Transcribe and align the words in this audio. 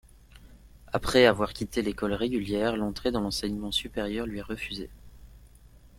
Après 0.87 1.27
avoir 1.27 1.53
quitté 1.53 1.83
l'école 1.83 2.13
régulière, 2.13 2.75
l'entrée 2.75 3.11
dans 3.11 3.21
l'enseignement 3.21 3.71
supérieur 3.71 4.25
lui 4.25 4.39
est 4.39 4.41
réfusée. 4.41 4.89